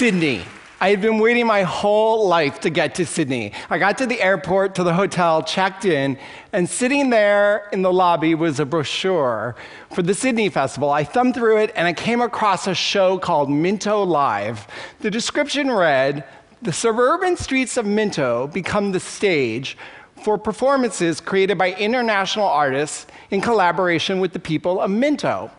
Sydney. 0.00 0.42
I 0.80 0.88
had 0.88 1.02
been 1.02 1.18
waiting 1.18 1.46
my 1.46 1.60
whole 1.60 2.26
life 2.26 2.58
to 2.60 2.70
get 2.70 2.94
to 2.94 3.04
Sydney. 3.04 3.52
I 3.68 3.76
got 3.76 3.98
to 3.98 4.06
the 4.06 4.18
airport, 4.18 4.74
to 4.76 4.82
the 4.82 4.94
hotel, 4.94 5.42
checked 5.42 5.84
in, 5.84 6.16
and 6.54 6.66
sitting 6.66 7.10
there 7.10 7.68
in 7.70 7.82
the 7.82 7.92
lobby 7.92 8.34
was 8.34 8.58
a 8.60 8.64
brochure 8.64 9.56
for 9.92 10.00
the 10.00 10.14
Sydney 10.14 10.48
Festival. 10.48 10.88
I 10.88 11.04
thumbed 11.04 11.34
through 11.34 11.58
it 11.58 11.72
and 11.76 11.86
I 11.86 11.92
came 11.92 12.22
across 12.22 12.66
a 12.66 12.74
show 12.74 13.18
called 13.18 13.50
Minto 13.50 14.02
Live. 14.02 14.66
The 15.00 15.10
description 15.10 15.70
read 15.70 16.24
The 16.62 16.72
suburban 16.72 17.36
streets 17.36 17.76
of 17.76 17.84
Minto 17.84 18.46
become 18.46 18.92
the 18.92 19.00
stage 19.00 19.76
for 20.24 20.38
performances 20.38 21.20
created 21.20 21.58
by 21.58 21.74
international 21.74 22.46
artists 22.46 23.06
in 23.30 23.42
collaboration 23.42 24.18
with 24.18 24.32
the 24.32 24.38
people 24.38 24.80
of 24.80 24.90
Minto. 24.90 25.50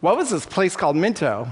What 0.00 0.16
was 0.16 0.30
this 0.30 0.46
place 0.46 0.76
called 0.76 0.96
Minto? 0.96 1.46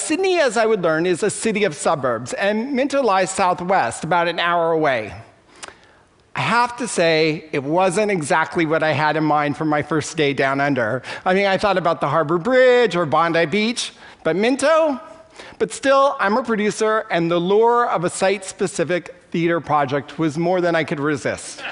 Sydney, 0.00 0.40
as 0.40 0.56
I 0.56 0.66
would 0.66 0.82
learn, 0.82 1.06
is 1.06 1.22
a 1.22 1.30
city 1.30 1.64
of 1.64 1.74
suburbs, 1.74 2.32
and 2.32 2.72
Minto 2.72 3.02
lies 3.02 3.30
southwest, 3.30 4.02
about 4.02 4.28
an 4.28 4.38
hour 4.38 4.72
away. 4.72 5.14
I 6.34 6.40
have 6.40 6.76
to 6.78 6.88
say, 6.88 7.48
it 7.52 7.62
wasn't 7.62 8.10
exactly 8.10 8.64
what 8.64 8.82
I 8.82 8.92
had 8.92 9.16
in 9.16 9.24
mind 9.24 9.56
for 9.56 9.64
my 9.64 9.82
first 9.82 10.16
day 10.16 10.32
down 10.32 10.60
under. 10.60 11.02
I 11.24 11.34
mean, 11.34 11.46
I 11.46 11.58
thought 11.58 11.76
about 11.76 12.00
the 12.00 12.08
Harbor 12.08 12.38
Bridge 12.38 12.96
or 12.96 13.04
Bondi 13.04 13.46
Beach, 13.46 13.92
but 14.24 14.36
Minto? 14.36 15.00
But 15.58 15.72
still, 15.72 16.16
I'm 16.18 16.36
a 16.36 16.42
producer, 16.42 17.06
and 17.10 17.30
the 17.30 17.38
lure 17.38 17.88
of 17.88 18.04
a 18.04 18.10
site 18.10 18.44
specific 18.44 19.14
theater 19.30 19.60
project 19.60 20.18
was 20.18 20.38
more 20.38 20.60
than 20.60 20.74
I 20.74 20.84
could 20.84 21.00
resist. 21.00 21.62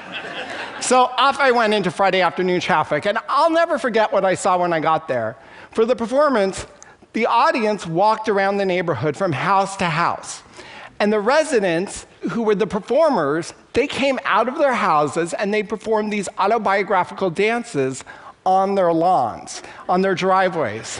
so 0.81 1.03
off 1.17 1.39
I 1.39 1.51
went 1.51 1.73
into 1.73 1.91
Friday 1.91 2.21
afternoon 2.21 2.59
traffic, 2.59 3.05
and 3.05 3.17
I'll 3.27 3.49
never 3.49 3.77
forget 3.77 4.13
what 4.13 4.23
I 4.23 4.35
saw 4.35 4.57
when 4.59 4.73
I 4.73 4.79
got 4.79 5.07
there. 5.07 5.35
For 5.71 5.85
the 5.85 5.95
performance, 5.95 6.65
the 7.13 7.25
audience 7.25 7.85
walked 7.85 8.29
around 8.29 8.57
the 8.57 8.65
neighborhood 8.65 9.17
from 9.17 9.31
house 9.31 9.75
to 9.77 9.85
house. 9.85 10.43
And 10.99 11.11
the 11.13 11.19
residents, 11.19 12.05
who 12.31 12.43
were 12.43 12.55
the 12.55 12.67
performers, 12.67 13.53
they 13.73 13.87
came 13.87 14.19
out 14.25 14.47
of 14.47 14.57
their 14.57 14.73
houses 14.73 15.33
and 15.33 15.53
they 15.53 15.63
performed 15.63 16.11
these 16.11 16.27
autobiographical 16.37 17.29
dances 17.29 18.03
on 18.45 18.75
their 18.75 18.91
lawns, 18.91 19.63
on 19.87 20.01
their 20.01 20.15
driveways. 20.15 20.99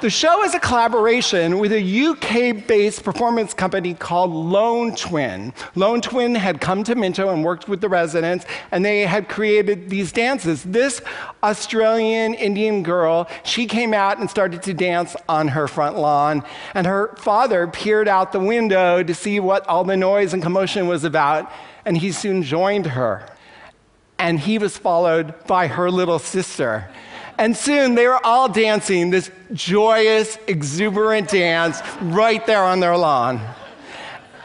The 0.00 0.08
show 0.08 0.42
is 0.44 0.54
a 0.54 0.58
collaboration 0.58 1.58
with 1.58 1.72
a 1.72 2.06
UK 2.06 2.66
based 2.66 3.04
performance 3.04 3.52
company 3.52 3.92
called 3.92 4.30
Lone 4.30 4.96
Twin. 4.96 5.52
Lone 5.74 6.00
Twin 6.00 6.34
had 6.34 6.58
come 6.58 6.82
to 6.84 6.94
Minto 6.94 7.28
and 7.28 7.44
worked 7.44 7.68
with 7.68 7.82
the 7.82 7.88
residents, 7.90 8.46
and 8.70 8.82
they 8.82 9.02
had 9.02 9.28
created 9.28 9.90
these 9.90 10.10
dances. 10.10 10.62
This 10.62 11.02
Australian 11.42 12.32
Indian 12.32 12.82
girl, 12.82 13.28
she 13.44 13.66
came 13.66 13.92
out 13.92 14.18
and 14.18 14.30
started 14.30 14.62
to 14.62 14.72
dance 14.72 15.16
on 15.28 15.48
her 15.48 15.68
front 15.68 15.98
lawn, 15.98 16.44
and 16.72 16.86
her 16.86 17.14
father 17.16 17.66
peered 17.66 18.08
out 18.08 18.32
the 18.32 18.40
window 18.40 19.02
to 19.02 19.14
see 19.14 19.38
what 19.38 19.66
all 19.66 19.84
the 19.84 19.98
noise 19.98 20.32
and 20.32 20.42
commotion 20.42 20.88
was 20.88 21.04
about, 21.04 21.52
and 21.84 21.98
he 21.98 22.10
soon 22.10 22.42
joined 22.42 22.86
her. 22.86 23.26
And 24.18 24.40
he 24.40 24.56
was 24.56 24.78
followed 24.78 25.34
by 25.46 25.66
her 25.66 25.90
little 25.90 26.18
sister. 26.18 26.88
And 27.40 27.56
soon 27.56 27.94
they 27.94 28.06
were 28.06 28.24
all 28.24 28.50
dancing 28.50 29.08
this 29.08 29.30
joyous, 29.54 30.36
exuberant 30.46 31.30
dance 31.30 31.80
right 32.02 32.44
there 32.44 32.62
on 32.62 32.80
their 32.80 32.98
lawn. 32.98 33.40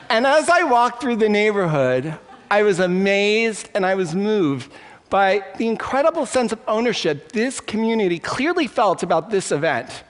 And 0.10 0.26
as 0.26 0.48
I 0.48 0.64
walked 0.64 1.02
through 1.02 1.18
the 1.18 1.28
neighborhood, 1.28 2.18
I 2.50 2.64
was 2.64 2.80
amazed 2.80 3.68
and 3.76 3.86
I 3.86 3.96
was 3.96 4.16
moved 4.16 4.72
by 5.10 5.44
the 5.58 5.68
incredible 5.68 6.26
sense 6.26 6.54
of 6.54 6.60
ownership 6.70 7.34
this 7.34 7.60
community 7.60 8.18
clearly 8.18 8.66
felt 8.66 9.03
about 9.03 9.30
this 9.30 9.52
event. 9.52 10.03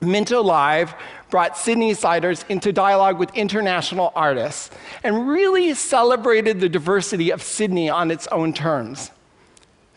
Minto 0.00 0.44
Live 0.44 0.94
brought 1.28 1.54
Sydneysiders 1.54 2.48
into 2.50 2.72
dialogue 2.72 3.18
with 3.18 3.34
international 3.34 4.12
artists 4.14 4.70
and 5.02 5.26
really 5.26 5.74
celebrated 5.74 6.60
the 6.60 6.68
diversity 6.68 7.30
of 7.30 7.42
Sydney 7.42 7.90
on 7.90 8.12
its 8.12 8.28
own 8.28 8.52
terms. 8.52 9.10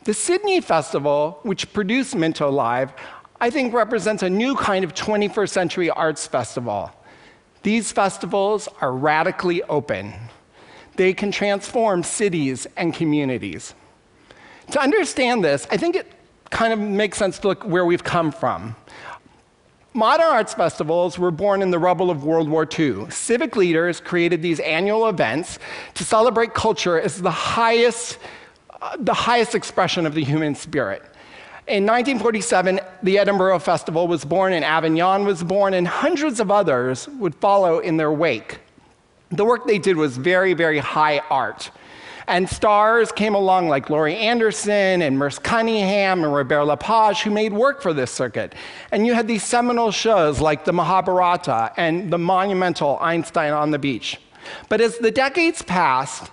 The 0.05 0.13
Sydney 0.13 0.61
Festival, 0.61 1.39
which 1.41 1.73
produced 1.73 2.15
Minto 2.15 2.51
Live, 2.51 2.93
I 3.41 3.49
think 3.49 3.73
represents 3.73 4.21
a 4.21 4.29
new 4.29 4.55
kind 4.55 4.85
of 4.85 4.93
21st 4.93 5.49
century 5.49 5.89
arts 5.89 6.27
festival. 6.27 6.91
These 7.63 7.91
festivals 7.91 8.69
are 8.81 8.91
radically 8.91 9.63
open. 9.63 10.13
They 10.95 11.11
can 11.15 11.31
transform 11.31 12.03
cities 12.03 12.67
and 12.77 12.93
communities. 12.93 13.73
To 14.73 14.79
understand 14.79 15.43
this, 15.43 15.65
I 15.71 15.77
think 15.77 15.95
it 15.95 16.11
kind 16.51 16.71
of 16.71 16.77
makes 16.77 17.17
sense 17.17 17.39
to 17.39 17.47
look 17.47 17.63
where 17.63 17.83
we've 17.83 18.03
come 18.03 18.31
from. 18.31 18.75
Modern 19.95 20.27
arts 20.27 20.53
festivals 20.53 21.17
were 21.17 21.31
born 21.31 21.63
in 21.63 21.71
the 21.71 21.79
rubble 21.79 22.11
of 22.11 22.23
World 22.23 22.47
War 22.47 22.67
II. 22.77 23.09
Civic 23.09 23.55
leaders 23.55 24.01
created 24.01 24.43
these 24.43 24.59
annual 24.59 25.09
events 25.09 25.57
to 25.95 26.03
celebrate 26.03 26.53
culture 26.53 27.01
as 27.01 27.23
the 27.23 27.31
highest 27.31 28.19
the 28.99 29.13
highest 29.13 29.55
expression 29.55 30.05
of 30.05 30.13
the 30.13 30.23
human 30.23 30.55
spirit. 30.55 31.01
In 31.67 31.83
1947, 31.83 32.79
the 33.01 33.17
Edinburgh 33.17 33.57
Festival 33.59 34.07
was 34.07 34.23
born, 34.23 34.53
and 34.53 34.63
Avignon 34.63 35.25
was 35.25 35.43
born, 35.43 35.73
and 35.73 35.87
hundreds 35.87 36.39
of 36.39 36.51
others 36.51 37.07
would 37.19 37.33
follow 37.35 37.79
in 37.79 37.97
their 37.97 38.11
wake. 38.11 38.59
The 39.29 39.45
work 39.45 39.65
they 39.65 39.79
did 39.79 39.97
was 39.97 40.17
very, 40.17 40.53
very 40.53 40.77
high 40.77 41.19
art. 41.29 41.71
And 42.27 42.49
stars 42.49 43.11
came 43.11 43.35
along 43.35 43.69
like 43.69 43.89
Laurie 43.89 44.15
Anderson 44.15 45.01
and 45.01 45.17
Merce 45.17 45.37
Cunningham 45.37 46.23
and 46.23 46.33
Robert 46.33 46.65
Lepage 46.65 47.21
who 47.21 47.29
made 47.29 47.53
work 47.53 47.81
for 47.81 47.93
this 47.93 48.11
circuit. 48.11 48.55
And 48.91 49.05
you 49.05 49.13
had 49.13 49.27
these 49.27 49.43
seminal 49.43 49.91
shows 49.91 50.39
like 50.39 50.65
the 50.65 50.73
Mahabharata 50.73 51.71
and 51.77 52.11
the 52.11 52.17
monumental 52.17 52.97
Einstein 52.99 53.53
on 53.53 53.69
the 53.69 53.77
Beach. 53.77 54.19
But 54.69 54.81
as 54.81 54.97
the 54.97 55.11
decades 55.11 55.61
passed, 55.61 56.31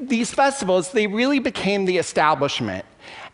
these 0.00 0.32
festivals, 0.32 0.92
they 0.92 1.06
really 1.06 1.38
became 1.38 1.84
the 1.84 1.98
establishment. 1.98 2.84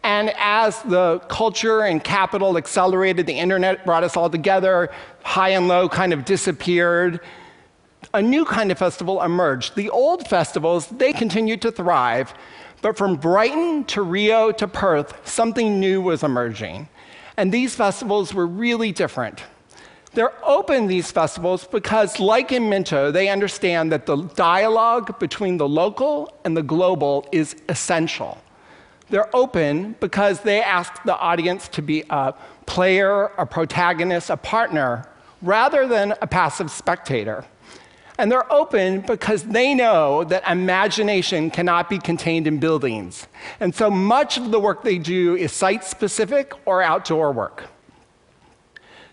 And 0.03 0.35
as 0.37 0.83
the 0.83 1.21
culture 1.29 1.81
and 1.81 2.05
capital 2.05 2.59
accelerated, 2.59 3.27
the 3.27 3.39
internet 3.39 3.87
brought 3.87 4.05
us 4.05 4.17
all 4.17 4.29
together, 4.29 4.91
high 5.23 5.51
and 5.51 5.67
low 5.67 5.89
kind 5.89 6.13
of 6.13 6.25
disappeared. 6.25 7.21
A 8.13 8.21
new 8.21 8.45
kind 8.45 8.71
of 8.71 8.79
festival 8.79 9.23
emerged. 9.23 9.77
The 9.77 9.89
old 9.89 10.29
festivals, 10.29 10.89
they 10.89 11.13
continued 11.15 11.63
to 11.63 11.73
thrive, 11.73 12.35
but 12.83 12.99
from 12.99 13.17
Brighton 13.17 13.85
to 13.85 14.03
Rio 14.03 14.53
to 14.53 14.69
Perth, 14.69 15.27
something 15.27 15.81
new 15.81 16.03
was 16.03 16.23
emerging. 16.23 16.87
And 17.39 17.51
these 17.51 17.75
festivals 17.75 18.35
were 18.35 18.47
really 18.47 18.93
different. 18.93 19.43
They're 20.15 20.33
open, 20.45 20.87
these 20.87 21.11
festivals, 21.11 21.67
because, 21.67 22.21
like 22.21 22.53
in 22.53 22.69
Minto, 22.69 23.11
they 23.11 23.29
understand 23.29 23.91
that 23.91 24.07
the 24.07 24.17
dialogue 24.17 25.19
between 25.19 25.57
the 25.57 25.69
local 25.69 26.33
and 26.45 26.57
the 26.57 26.63
global 26.63 27.27
is 27.33 27.57
essential. 27.69 28.39
They're 29.11 29.35
open 29.35 29.97
because 30.01 30.41
they 30.41 30.63
ask 30.63 31.03
the 31.03 31.19
audience 31.19 31.69
to 31.69 31.83
be 31.83 32.05
a 32.11 32.35
player, 32.67 33.27
a 33.39 33.45
protagonist, 33.45 34.31
a 34.31 34.37
partner, 34.37 35.09
rather 35.43 35.87
than 35.87 36.15
a 36.23 36.27
passive 36.27 36.71
spectator. 36.71 37.45
And 38.17 38.31
they're 38.31 38.51
open 38.53 39.01
because 39.01 39.43
they 39.43 39.75
know 39.75 40.23
that 40.25 40.49
imagination 40.49 41.51
cannot 41.51 41.91
be 41.91 41.99
contained 41.99 42.47
in 42.47 42.59
buildings. 42.59 43.27
And 43.59 43.75
so 43.75 43.91
much 43.91 44.39
of 44.39 44.53
the 44.53 44.61
work 44.61 44.85
they 44.85 44.99
do 44.99 45.35
is 45.35 45.53
site 45.53 45.83
specific 45.83 46.53
or 46.65 46.81
outdoor 46.81 47.33
work. 47.33 47.65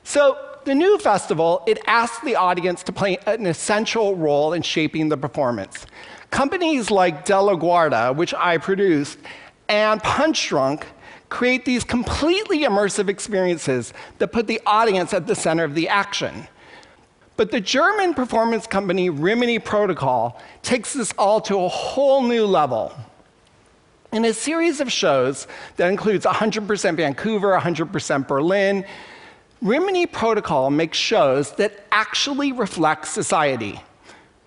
So, 0.04 0.38
the 0.66 0.76
new 0.76 0.98
festival, 0.98 1.64
it 1.68 1.80
asks 1.88 2.24
the 2.24 2.36
audience 2.36 2.84
to 2.84 2.92
play 2.92 3.18
an 3.26 3.46
essential 3.46 4.16
role 4.16 4.54
in 4.54 4.62
shaping 4.62 5.10
the 5.10 5.18
performance. 5.18 5.86
Companies 6.30 6.90
like 6.90 7.26
De 7.26 7.40
La 7.40 7.56
Guarda, 7.56 8.16
which 8.16 8.34
I 8.34 8.58
produced, 8.58 9.20
and 9.68 10.02
Punchdrunk 10.02 10.84
create 11.30 11.66
these 11.66 11.84
completely 11.84 12.60
immersive 12.60 13.08
experiences 13.08 13.94
that 14.20 14.32
put 14.32 14.48
the 14.48 14.62
audience 14.66 15.14
at 15.14 15.28
the 15.28 15.36
center 15.36 15.64
of 15.64 15.76
the 15.76 15.88
action. 15.88 16.48
But 17.38 17.52
the 17.52 17.62
German 17.62 18.14
performance 18.14 18.68
company 18.68 19.10
Rimini 19.10 19.58
Protokoll 19.58 20.40
takes 20.62 20.94
this 20.94 21.12
all 21.18 21.42
to 21.42 21.58
a 21.58 21.68
whole 21.68 22.22
new 22.22 22.46
level. 22.46 22.94
In 24.12 24.26
a 24.26 24.34
series 24.34 24.82
of 24.82 24.92
shows 24.92 25.48
that 25.78 25.90
includes 25.90 26.26
100% 26.26 26.96
Vancouver, 26.98 27.58
100% 27.58 28.28
Berlin, 28.28 28.86
Rimini 29.62 30.08
Protokoll 30.08 30.74
makes 30.74 30.98
shows 30.98 31.52
that 31.58 31.86
actually 31.92 32.52
reflect 32.52 33.08
society. 33.08 33.80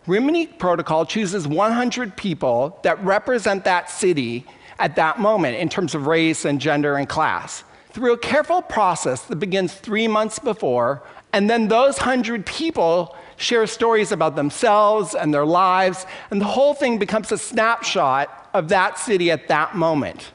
Rimini 0.08 0.48
Protokoll 0.48 1.08
chooses 1.08 1.46
100 1.46 2.16
people 2.16 2.80
that 2.82 3.02
represent 3.04 3.62
that 3.64 3.88
city 3.88 4.44
at 4.80 4.96
that 4.96 5.20
moment 5.20 5.56
in 5.56 5.68
terms 5.68 5.94
of 5.94 6.08
race 6.08 6.44
and 6.44 6.60
gender 6.60 6.96
and 6.96 7.08
class 7.08 7.62
through 7.90 8.12
a 8.12 8.18
careful 8.18 8.60
process 8.60 9.22
that 9.26 9.36
begins 9.36 9.72
three 9.72 10.08
months 10.08 10.40
before, 10.40 11.00
and 11.32 11.48
then 11.48 11.68
those 11.68 11.96
100 11.96 12.44
people 12.44 13.16
share 13.36 13.68
stories 13.68 14.10
about 14.10 14.34
themselves 14.34 15.14
and 15.14 15.32
their 15.32 15.46
lives, 15.46 16.06
and 16.32 16.40
the 16.40 16.44
whole 16.44 16.74
thing 16.74 16.98
becomes 16.98 17.30
a 17.30 17.38
snapshot 17.38 18.50
of 18.52 18.68
that 18.68 18.98
city 18.98 19.30
at 19.30 19.46
that 19.46 19.76
moment. 19.76 20.32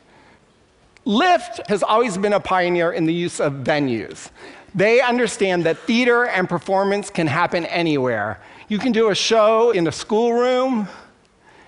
LIFT 1.03 1.67
has 1.67 1.83
always 1.83 2.17
been 2.17 2.33
a 2.33 2.39
pioneer 2.39 2.93
in 2.93 3.05
the 3.05 3.13
use 3.13 3.41
of 3.41 3.53
venues. 3.53 4.29
They 4.75 5.01
understand 5.01 5.65
that 5.65 5.79
theater 5.79 6.25
and 6.25 6.47
performance 6.47 7.09
can 7.09 7.27
happen 7.27 7.65
anywhere. 7.65 8.39
You 8.67 8.77
can 8.77 8.91
do 8.91 9.09
a 9.09 9.15
show 9.15 9.71
in 9.71 9.87
a 9.87 9.91
schoolroom, 9.91 10.87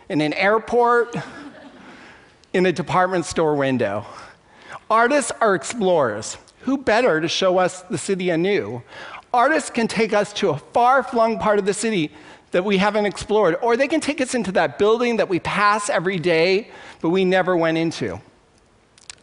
in 0.10 0.22
an 0.22 0.34
airport, 0.34 1.16
in 2.54 2.66
a 2.66 2.72
department 2.72 3.26
store 3.26 3.56
window. 3.56 4.06
Artists 4.90 5.32
are 5.42 5.56
explorers. 5.56 6.38
Who 6.62 6.78
better 6.78 7.22
to 7.22 7.28
show 7.28 7.58
us 7.58 7.82
the 7.84 7.98
city 7.98 8.30
anew? 8.30 8.84
Artists 9.34 9.70
can 9.70 9.88
take 9.88 10.14
us 10.14 10.32
to 10.34 10.50
a 10.50 10.58
far 10.58 11.02
flung 11.02 11.40
part 11.40 11.58
of 11.58 11.66
the 11.66 11.74
city 11.74 12.12
that 12.52 12.66
we 12.66 12.78
haven't 12.78 13.06
explored, 13.06 13.56
or 13.62 13.78
they 13.78 13.88
can 13.88 14.02
take 14.02 14.20
us 14.20 14.36
into 14.36 14.52
that 14.52 14.78
building 14.78 15.18
that 15.18 15.30
we 15.30 15.40
pass 15.40 15.90
every 15.90 16.20
day 16.20 16.70
but 17.02 17.10
we 17.10 17.26
never 17.26 17.58
went 17.58 17.78
into. 17.78 18.22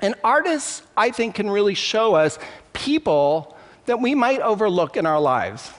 And 0.01 0.15
artists, 0.23 0.83
I 0.97 1.11
think, 1.11 1.37
can 1.37 1.49
really 1.49 1.75
show 1.75 2.15
us 2.15 2.39
people 2.73 3.57
that 3.89 4.01
we 4.01 4.15
might 4.15 4.41
overlook 4.41 4.99
in 4.99 5.07
our 5.07 5.19
lives. 5.19 5.73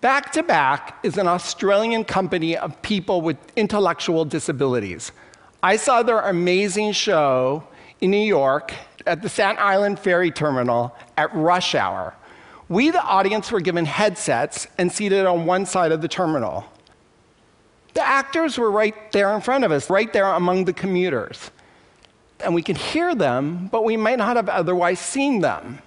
Back 0.00 0.32
to 0.32 0.42
Back 0.42 0.98
is 1.04 1.16
an 1.16 1.28
Australian 1.28 2.04
company 2.04 2.56
of 2.56 2.82
people 2.82 3.22
with 3.22 3.36
intellectual 3.54 4.24
disabilities. 4.24 5.12
I 5.62 5.76
saw 5.76 6.02
their 6.02 6.18
amazing 6.18 6.90
show 6.92 7.62
in 8.00 8.10
New 8.10 8.16
York 8.18 8.74
at 9.06 9.22
the 9.22 9.28
Staten 9.28 9.56
Island 9.60 10.00
Ferry 10.00 10.32
Terminal 10.32 10.94
at 11.16 11.32
rush 11.32 11.76
hour. 11.76 12.12
We, 12.68 12.90
the 12.90 13.02
audience, 13.02 13.52
were 13.52 13.60
given 13.60 13.84
headsets 13.84 14.66
and 14.76 14.90
seated 14.90 15.26
on 15.26 15.46
one 15.46 15.66
side 15.66 15.92
of 15.92 16.02
the 16.02 16.08
terminal. 16.08 16.64
The 17.94 18.04
actors 18.04 18.58
were 18.58 18.70
right 18.70 19.12
there 19.12 19.32
in 19.32 19.40
front 19.42 19.62
of 19.62 19.70
us, 19.70 19.88
right 19.88 20.12
there 20.12 20.26
among 20.26 20.64
the 20.64 20.72
commuters. 20.72 21.52
And 22.40 22.52
we 22.52 22.62
could 22.62 22.78
hear 22.78 23.14
them, 23.14 23.68
but 23.68 23.84
we 23.84 23.96
might 23.96 24.18
not 24.18 24.34
have 24.34 24.48
otherwise 24.48 24.98
seen 24.98 25.40
them. 25.40 25.78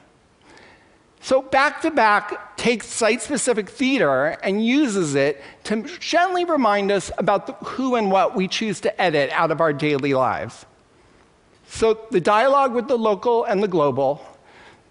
So, 1.22 1.42
Back 1.42 1.82
to 1.82 1.92
Back 1.92 2.56
takes 2.58 2.88
site 2.88 3.22
specific 3.22 3.70
theater 3.70 4.38
and 4.44 4.66
uses 4.66 5.16
it 5.16 5.42
to 5.66 5.84
gently 6.00 6.46
remind 6.46 6.92
us 6.92 7.12
about 7.18 7.48
the 7.48 7.54
who 7.66 7.96
and 7.96 8.12
what 8.12 8.36
we 8.36 8.48
choose 8.48 8.80
to 8.82 9.02
edit 9.02 9.30
out 9.32 9.52
of 9.52 9.60
our 9.60 9.74
daily 9.74 10.14
lives. 10.14 10.66
So, 11.68 12.00
the 12.12 12.22
dialogue 12.22 12.74
with 12.74 12.88
the 12.88 12.98
local 12.98 13.44
and 13.44 13.62
the 13.62 13.68
global, 13.68 14.22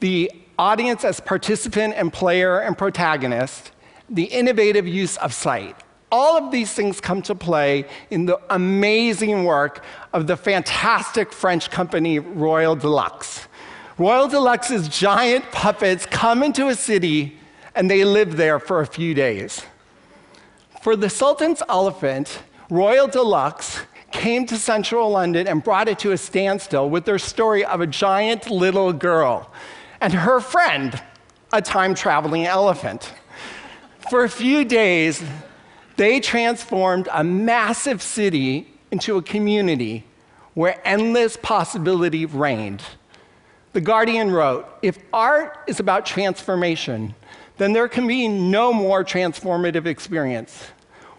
the 0.00 0.30
audience 0.58 1.04
as 1.04 1.20
participant 1.20 1.94
and 1.96 2.12
player 2.12 2.60
and 2.60 2.76
protagonist, 2.76 3.70
the 4.08 4.24
innovative 4.24 4.86
use 4.86 5.16
of 5.18 5.32
sight. 5.32 5.76
All 6.12 6.36
of 6.36 6.52
these 6.52 6.72
things 6.72 7.00
come 7.00 7.20
to 7.22 7.34
play 7.34 7.84
in 8.10 8.26
the 8.26 8.40
amazing 8.50 9.44
work 9.44 9.84
of 10.12 10.26
the 10.26 10.36
fantastic 10.36 11.32
French 11.32 11.70
company 11.70 12.18
Royal 12.18 12.76
de 12.76 12.88
Luxe. 12.88 13.48
Royal 13.98 14.28
de 14.28 14.38
Luxe's 14.38 14.88
giant 14.88 15.50
puppets 15.52 16.04
come 16.04 16.42
into 16.42 16.68
a 16.68 16.74
city 16.74 17.38
and 17.74 17.90
they 17.90 18.04
live 18.04 18.36
there 18.36 18.58
for 18.58 18.80
a 18.80 18.86
few 18.86 19.14
days. 19.14 19.62
For 20.82 20.96
the 20.96 21.08
Sultan's 21.08 21.62
Elephant, 21.66 22.42
Royal 22.68 23.08
de 23.08 23.22
Luxe 23.22 23.80
came 24.12 24.44
to 24.46 24.56
central 24.56 25.10
London 25.10 25.48
and 25.48 25.64
brought 25.64 25.88
it 25.88 25.98
to 26.00 26.12
a 26.12 26.18
standstill 26.18 26.90
with 26.90 27.06
their 27.06 27.18
story 27.18 27.64
of 27.64 27.80
a 27.80 27.86
giant 27.86 28.50
little 28.50 28.92
girl 28.92 29.50
and 30.02 30.12
her 30.12 30.40
friend, 30.40 31.02
a 31.54 31.62
time 31.62 31.94
traveling 31.94 32.44
elephant. 32.44 33.14
For 34.10 34.24
a 34.24 34.28
few 34.28 34.64
days, 34.64 35.24
they 35.96 36.20
transformed 36.20 37.08
a 37.12 37.24
massive 37.24 38.02
city 38.02 38.68
into 38.90 39.16
a 39.16 39.22
community 39.22 40.04
where 40.52 40.80
endless 40.84 41.38
possibility 41.38 42.26
reigned. 42.26 42.82
The 43.72 43.80
Guardian 43.80 44.30
wrote 44.30 44.66
If 44.82 44.98
art 45.12 45.58
is 45.66 45.80
about 45.80 46.06
transformation, 46.06 47.14
then 47.58 47.72
there 47.72 47.88
can 47.88 48.06
be 48.06 48.28
no 48.28 48.72
more 48.72 49.04
transformative 49.04 49.86
experience. 49.86 50.70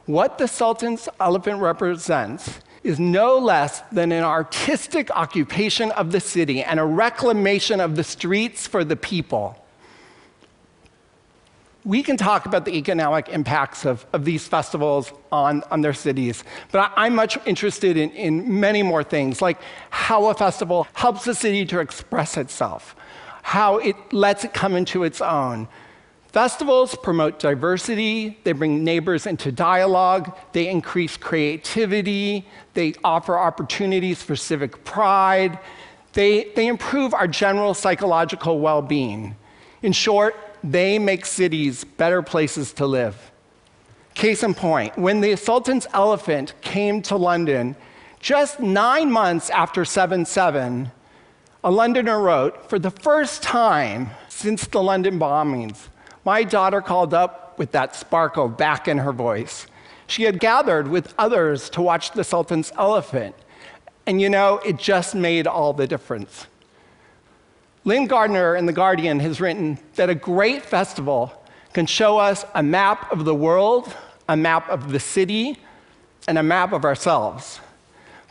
What 0.06 0.38
the 0.38 0.48
Sultan's 0.48 1.10
elephant 1.20 1.62
represents 1.62 2.60
is 2.84 3.00
no 3.00 3.38
less 3.38 3.82
than 3.92 4.12
an 4.12 4.24
artistic 4.24 5.12
occupation 5.12 5.92
of 5.92 6.12
the 6.12 6.20
city 6.20 6.64
and 6.64 6.80
a 6.80 6.86
reclamation 6.86 7.82
of 7.82 7.96
the 7.96 8.04
streets 8.04 8.66
for 8.66 8.84
the 8.84 8.96
people. 8.96 9.62
We 11.88 12.04
can 12.04 12.18
talk 12.18 12.46
about 12.46 12.66
the 12.66 12.76
economic 12.76 13.30
impacts 13.30 13.86
of, 13.86 14.06
of 14.12 14.26
these 14.26 14.46
festivals 14.46 15.14
on, 15.32 15.64
on 15.72 15.80
their 15.80 15.94
cities, 15.94 16.44
but 16.74 16.92
I, 16.98 17.08
am 17.08 17.16
much 17.16 17.38
interested 17.46 17.96
in, 17.96 18.10
in 18.12 18.60
many 18.60 18.84
more 18.84 19.06
things, 19.06 19.42
like 19.42 19.58
how 19.90 20.26
a 20.26 20.34
festival 20.34 20.86
helps 20.92 21.26
a 21.28 21.34
city 21.34 21.66
to 21.68 21.80
express 21.80 22.36
itself, 22.36 22.94
how 23.42 23.78
it 23.78 23.96
lets 24.12 24.44
it 24.44 24.54
come 24.54 24.76
into 24.76 25.06
its 25.06 25.22
own, 25.22 25.70
Festivals 26.34 26.94
promote 26.96 27.40
diversity, 27.40 28.38
they 28.44 28.52
bring 28.52 28.84
neighbors 28.84 29.26
into 29.26 29.50
dialogue, 29.50 30.38
they 30.52 30.70
increase 30.70 31.16
creativity, 31.16 32.46
they 32.74 32.94
offer 33.04 33.40
opportunities 33.40 34.22
for 34.22 34.36
civic 34.36 34.84
pride, 34.84 35.58
they, 36.14 36.52
they 36.56 36.68
improve 36.68 37.14
our 37.14 37.28
general 37.28 37.74
psychological 37.74 38.60
well 38.60 38.82
being. 38.82 39.36
In 39.82 39.94
short, 39.94 40.36
they 40.64 41.00
make 41.00 41.26
cities 41.26 41.84
better 41.84 42.22
places 42.22 42.74
to 42.74 42.86
live. 42.86 43.32
Case 44.14 44.44
in 44.44 44.54
point, 44.54 44.98
when 44.98 45.22
the 45.22 45.36
Sultan's 45.36 45.88
Elephant 45.94 46.54
came 46.62 47.02
to 47.04 47.16
London, 47.16 47.76
just 48.20 48.60
nine 48.60 49.12
months 49.12 49.50
after 49.52 49.86
7 49.86 50.26
7, 50.26 50.92
a 51.64 51.72
Londoner 51.72 52.20
wrote, 52.20 52.70
For 52.70 52.80
the 52.80 52.92
first 52.92 53.44
time 53.44 54.10
since 54.28 54.66
the 54.68 54.82
London 54.82 55.20
bombings, 55.20 55.88
my 56.26 56.44
daughter 56.44 56.82
called 56.82 57.14
up 57.14 57.58
with 57.60 57.72
that 57.72 57.96
sparkle 57.96 58.48
back 58.48 58.88
in 58.88 58.98
her 59.00 59.12
voice. 59.12 59.68
She 60.08 60.24
had 60.24 60.40
gathered 60.40 60.88
with 60.88 61.14
others 61.18 61.70
to 61.72 61.82
watch 61.82 62.12
the 62.12 62.24
Sultan's 62.24 62.72
elephant. 62.78 63.36
And 64.06 64.22
you 64.22 64.30
know, 64.30 64.60
it 64.66 64.78
just 64.78 65.16
made 65.16 65.48
all 65.48 65.74
the 65.74 65.88
difference. 65.88 66.48
Lyn 67.88 68.06
Gardner 68.06 68.58
in 68.58 68.66
The 68.66 68.74
Guardian 68.74 69.22
has 69.22 69.40
written 69.40 69.80
that 69.96 70.10
a 70.10 70.14
great 70.14 70.66
festival 70.66 71.32
can 71.72 71.86
show 71.86 72.18
us 72.18 72.44
a 72.54 72.62
map 72.62 73.10
of 73.14 73.24
the 73.24 73.34
world, 73.34 73.96
a 74.28 74.36
map 74.36 74.70
of 74.70 74.92
the 74.92 75.00
city, 75.00 75.58
and 76.28 76.38
a 76.38 76.44
map 76.44 76.74
of 76.74 76.84
ourselves. 76.84 77.62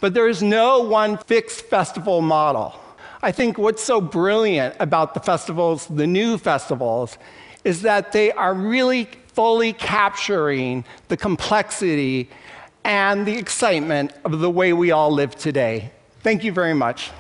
But 0.03 0.13
there 0.13 0.29
is 0.29 0.43
no 0.43 0.81
one 0.81 1.17
fixed 1.17 1.63
festival 1.63 2.21
model. 2.21 2.79
I 3.23 3.33
think 3.33 3.57
what's 3.57 3.83
so 3.83 3.99
brilliant 3.99 4.77
about 4.79 5.15
the 5.15 5.21
festivals, 5.21 5.87
the 5.87 6.07
new 6.07 6.37
festivals, 6.37 7.17
is 7.65 7.81
that 7.81 8.13
they 8.13 8.33
are 8.33 8.53
really 8.53 9.07
fully 9.29 9.73
capturing 9.73 10.85
the 11.09 11.17
complexity 11.17 12.29
and 12.85 13.25
the 13.25 13.39
excitement 13.39 14.13
of 14.23 14.39
the 14.39 14.51
way 14.51 14.75
we 14.75 14.91
all 14.91 15.11
live 15.11 15.35
today. 15.35 15.93
Thank 16.21 16.45
you 16.45 16.53
very 16.53 16.75
much. 16.75 17.11